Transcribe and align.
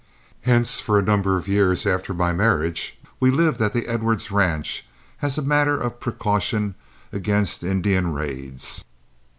Hence 0.49 0.79
for 0.81 0.97
a 0.97 1.03
number 1.03 1.37
of 1.37 1.47
years 1.47 1.85
after 1.85 2.11
my 2.11 2.33
marriage 2.33 2.97
we 3.19 3.29
lived 3.29 3.61
at 3.61 3.71
the 3.71 3.85
Edwards 3.85 4.31
ranch 4.31 4.83
as 5.21 5.37
a 5.37 5.43
matter 5.43 5.79
of 5.79 5.99
precaution 5.99 6.73
against 7.13 7.61
Indian 7.63 8.11
raids. 8.11 8.83